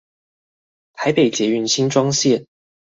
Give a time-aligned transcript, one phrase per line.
[0.93, 2.47] 台北捷運新莊線